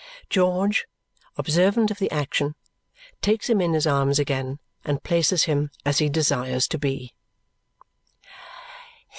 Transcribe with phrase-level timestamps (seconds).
[0.31, 0.87] George,
[1.37, 2.55] observant of the action,
[3.21, 7.13] takes him in his arms again and places him as he desires to be.